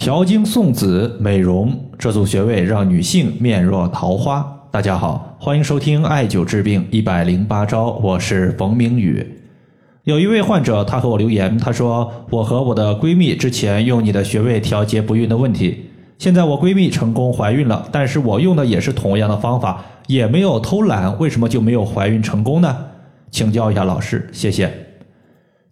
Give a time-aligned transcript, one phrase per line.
[0.00, 4.66] 调经送子、美容这组穴位，让女性面若桃花。
[4.70, 9.22] 大家好，欢迎收听艾灸治病一百零八招，我是冯明宇。
[10.04, 22.74] 有一位患者，他和我留言，他说：“我和我的闺蜜之前用你的穴位调节不孕的问题，现在我闺蜜成功怀孕了，但是我用的也是同样的方法，也没有偷懒，为什么就没有怀孕成功呢？
[23.30, 24.72] 请教一下老师，谢谢。”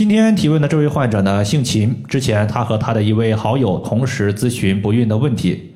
[0.00, 2.02] 今天提问的这位患者呢，姓秦。
[2.08, 5.74] 之前他和他的一位好友同时咨询不孕的问题，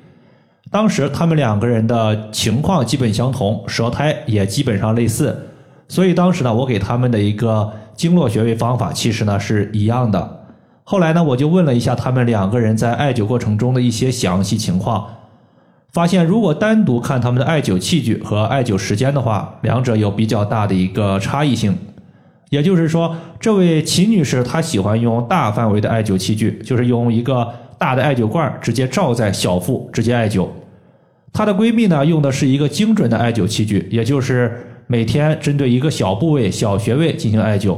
[0.71, 5.37] 当时他们两个人的情况基本相同，舌苔也基本上类似，
[5.87, 10.47] 所以当时呢，我给他们的一个经络穴位方法其实呢是一样的。
[10.83, 15.05] 后来呢，我就问了一下他们两个人在艾灸过程中的一些详细情况，
[15.93, 21.77] 发现如果单独看他们的艾灸器具和艾灸时间的话，两者有比较大的一个差异性。
[22.49, 30.47] 也就是说，这位秦女士她喜欢用大范围的艾灸器具，就是用一个大的艾灸罐直接罩在小腹直接艾灸。
[31.33, 37.77] 她的闺蜜呢用的是一个精准的艾灸器具，也就是每天针对一个小部位、小穴位进行艾灸。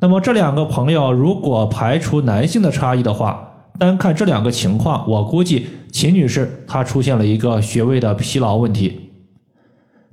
[0.00, 9.10] 那么这两个朋友如果排除男性的差异的话，单看这两个情况，我估计秦女士她出现了一个穴位的疲劳问题，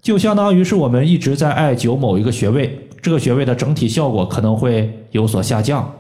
[0.02, 2.83] 就相当于是我们一直在艾灸某一个穴位。
[3.04, 5.94] 这个穴位的整体效果可能会有所下降，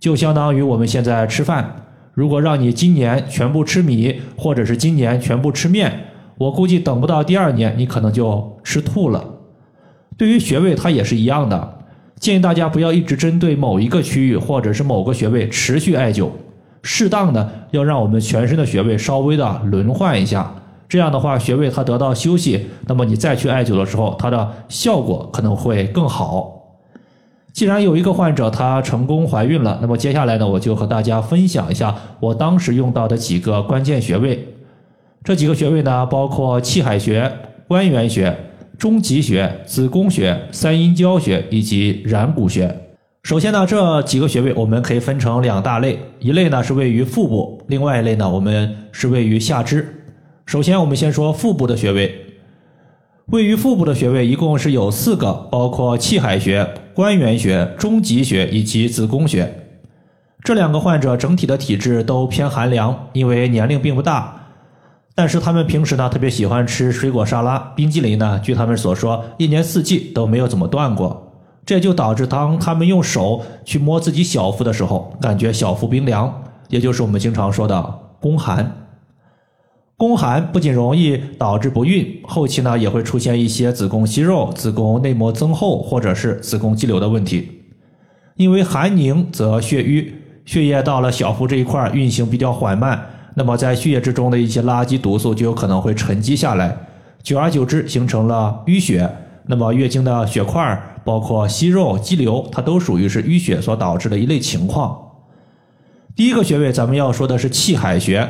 [0.00, 6.06] 就相当于我们现在吃饭，如果让你今年全部吃米，或者是今年全部吃面，
[6.38, 9.22] 我估计等不到第二年，你可能就吃吐了。
[10.16, 11.78] 对于穴位，它也是一样的，
[12.18, 16.30] 建议大家不要一直针对某一个区域或者是某个穴位持续艾灸，
[16.82, 20.50] 适当的要让我们全身的穴位稍微的轮换一下。
[20.92, 26.76] 这样的话，穴位它得到休息，那么你再去艾灸的时候，它的效果可能会更好。
[27.50, 34.46] 既然有一个患者她成功怀孕了，那么接下来呢，我就和大家分享一下我当时用到的几个关键穴位。
[35.24, 37.32] 这几个穴位呢，包括气海穴、
[37.66, 38.36] 关元穴、
[38.76, 42.70] 中极穴、子宫穴、三阴交穴以及然谷穴。
[43.22, 50.00] 首先呢，这几个穴位我们可以分成两大类，一类呢是位于腹部，另外一类呢我们是位于下肢。
[50.52, 52.26] 首先，我们先说腹部的穴位。
[53.28, 59.50] 位于腹部的穴位一共是有四个，包括气海穴、关元穴、中极穴以及子宫穴。
[60.44, 64.42] 这两个患者整体的体质都偏寒凉，因为年龄并不大，
[65.14, 68.38] 但是他们平时呢特别喜欢吃水果沙拉、冰激凌呢。
[68.44, 71.32] 据他们所说，一年四季都没有怎么断过，
[71.64, 78.70] 这就导致当他们用手去摸自己小腹的时候，感觉小腹冰凉，也就是我们经常说的宫寒。
[80.02, 87.48] 宫寒不仅容易导致不孕，后期呢也会出现一些子宫息肉、子宫内膜增厚或者是子宫肌瘤的问题。
[88.34, 90.12] 因为寒凝则血瘀，
[90.44, 93.00] 血液到了小腹这一块运行比较缓慢，
[93.36, 96.76] 那么在血液之中的一些垃圾毒素就有可能会沉积下来，
[97.22, 99.08] 久而久之形成了淤血。
[99.46, 104.98] 那么月经的血块，包括息肉、肌瘤，它都属于是淤血所导致的一类情况。
[106.16, 108.28] 第一个穴位咱们要说的是气海穴。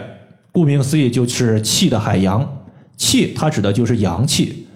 [0.53, 2.59] 顾名思义，就是气的海洋。
[2.97, 4.69] 气，它指的就是阳气。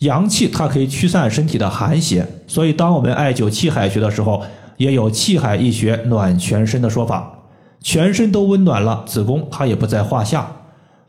[0.00, 4.42] 阳气它可以驱散身体的寒邪，所以当我们艾灸气海穴的时候，
[4.76, 7.40] 也有气海一穴暖全身的说法。
[7.80, 10.50] 全身都温暖了，子宫它也不在话下。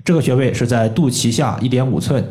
[0.04, 2.24] 这个穴位是在肚脐下一点五寸。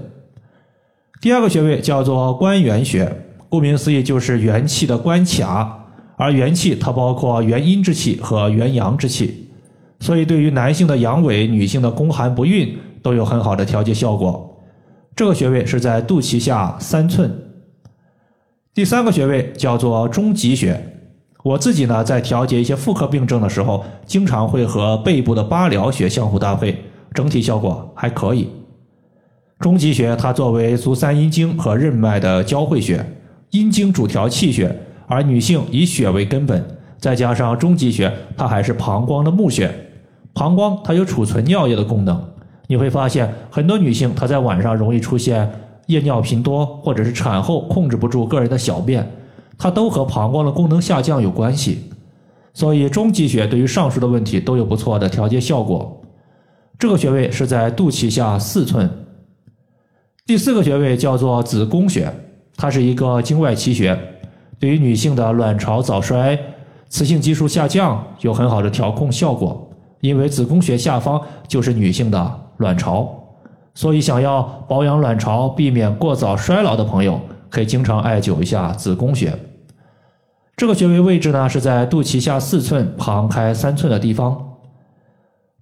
[1.20, 5.86] 第二个穴位叫做关元穴，顾名思义就是元气的关卡。
[6.16, 9.47] 而元气它包括元阴之气和元阳之气。
[10.00, 14.56] 所以，对于男性的阳痿、女性的宫寒不孕都有很好的调节效果。
[15.16, 17.30] 这个穴位是在肚脐下三寸。
[18.72, 20.80] 第三个穴位叫做中极穴。
[21.42, 26.76] 我自己呢，在调节一些妇科病症的时候，经常会和背部的八髎穴相互搭配，
[27.12, 28.48] 整体效果还可以。
[29.58, 33.04] 中极穴它作为足三阴经和任脉的交汇穴，
[33.50, 34.76] 阴经主调气血，
[35.08, 36.64] 而女性以血为根本，
[36.98, 39.68] 再加上中极穴，它还是膀胱的募穴。
[40.38, 42.22] 膀胱它有储存尿液的功能，
[42.68, 45.50] 你会发现很多女性她在晚上容易出现
[45.86, 49.04] 夜尿频多，或者是产后控制不住个人的小便，
[49.58, 51.90] 它都和膀胱的功能下降有关系。
[52.54, 56.00] 所以中极穴对于上述的问题都有不错的调节效果。
[56.78, 58.88] 这个穴位是在肚脐下四寸。
[60.24, 62.08] 第四个穴位叫做子宫穴，
[62.56, 63.98] 它是一个经外奇穴，
[64.60, 66.38] 对于女性的卵巢早衰、
[66.88, 69.67] 雌性激素下降有很好的调控效果。
[70.00, 73.08] 因为子宫穴下方就是女性的卵巢，
[73.74, 79.32] 所以想要保养卵巢、避免过早衰老的朋友，可以经常艾灸一下子宫穴。
[80.56, 84.44] 这个穴位位置呢是在肚脐下四寸、旁开三寸的地方。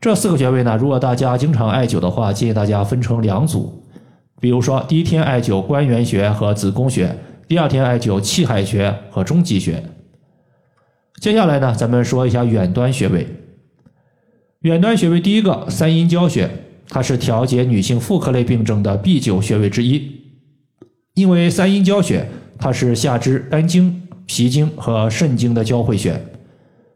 [0.01, 3.83] 这四个穴位呢，如果大家经常艾灸的话，建议大家分成两组。
[4.41, 7.15] 比如说，第一天艾灸关元穴和子宫穴，
[7.49, 9.83] 第二天艾灸气海穴和中极穴。
[11.21, 13.27] 接下来呢，咱们说一下远端穴位。
[14.67, 16.51] 远端穴位第一个三阴交穴，
[16.89, 20.11] 它是调节女性妇科类病症的必灸穴位之一。
[21.15, 22.27] 因为三阴交穴
[22.59, 26.21] 它是下肢肝经、脾经和肾经的交汇穴，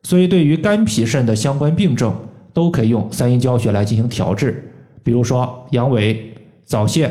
[0.03, 2.13] 所以对于肝脾肾的相关病症，
[2.53, 4.69] 都可以用三阴交穴来进行调治。
[5.05, 6.17] 比如说阳痿、
[6.65, 7.09] 早泄。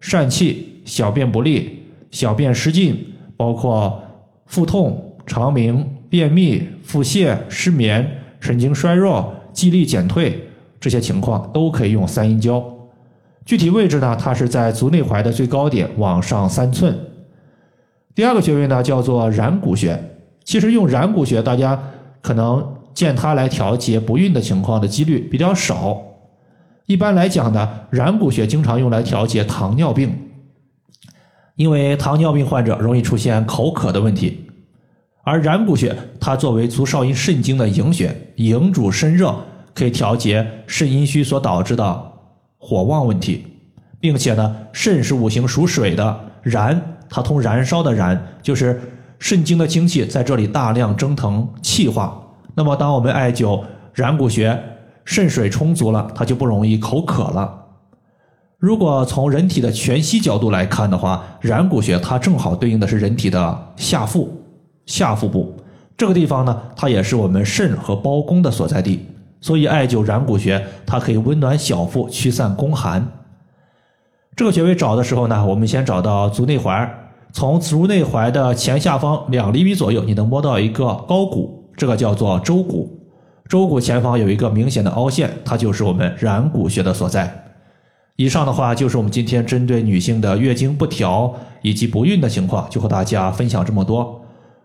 [0.00, 1.78] 疝气、小便不利、
[2.10, 3.06] 小便失禁，
[3.36, 4.02] 包括
[4.46, 8.04] 腹痛、肠鸣、便秘、腹泻、失眠、
[8.40, 10.48] 神经衰弱、记忆力减退
[10.80, 12.62] 这些情况，都可以用三阴交。
[13.44, 16.96] 具体位置呢，它是在足内踝的最高点往上三寸。
[18.14, 19.98] 第二个穴位呢，叫做然谷穴。
[20.44, 21.80] 其实用然谷穴，大家
[22.20, 26.02] 可能见它来调节不孕的情况的几率比较少。
[26.86, 30.12] 一般来讲呢，然谷穴经常用来调节糖尿病，
[31.56, 34.46] 因为糖尿病患者容易出现口渴的问题，
[35.24, 39.34] 而然谷穴它作为足少阴肾经的营穴，营主肾热，
[39.74, 42.12] 可以调节肾阴虚所导致的
[42.58, 43.46] 火旺问题，
[44.00, 48.80] 并且呢，肾是五行属水的，燃它通燃烧的燃，就是
[49.18, 52.20] 肾经的精气在这里大量蒸腾气化，
[52.54, 53.62] 那么当我们艾灸
[53.94, 54.58] 然谷穴。
[55.04, 57.52] 肾水充足了，它就不容易口渴了。
[58.56, 64.41] 如果从人体的全息角度来看的话，然谷穴它正好对应的是人体的下腹、
[64.86, 65.54] 下腹部
[65.96, 69.06] 这个地方呢，它也是我们肾和胞宫的所在地。
[69.40, 73.06] 所以艾灸然谷穴，它可以温暖小腹，驱散宫寒。
[74.36, 76.88] 这个穴位找的时候呢，我们先找到足内踝，
[77.32, 82.98] 从足内踝的前下方两厘米左右，你能摸到一个高骨，这个叫做舟骨。
[83.48, 87.44] 舟骨前方有一个明显的凹陷，它就是我们然谷穴的所在。
[88.14, 94.21] 以上的话就是我们今天针对女性的月经不调以及不孕的情况，就和大家分享这么多。